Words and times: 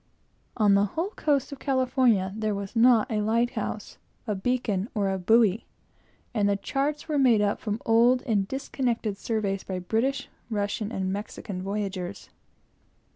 On 0.57 0.73
the 0.73 0.85
whole 0.85 1.11
coast 1.11 1.51
of 1.51 1.59
California 1.59 2.33
there 2.35 2.55
was 2.55 2.75
not 2.75 3.11
a 3.11 3.21
lighthouse, 3.21 3.99
a 4.25 4.33
beacon, 4.33 4.89
or 4.95 5.11
a 5.11 5.19
buoy, 5.19 5.65
and 6.33 6.49
the 6.49 6.55
charts 6.55 7.07
were 7.07 7.19
made 7.19 7.39
up 7.39 7.59
from 7.59 7.79
old 7.85 8.23
and 8.23 8.47
disconnected 8.47 9.15
surveys 9.15 9.63
by 9.63 9.77
British, 9.77 10.27
Russian, 10.49 10.91
and 10.91 11.13
Mexican 11.13 11.61
voyagers. 11.61 12.31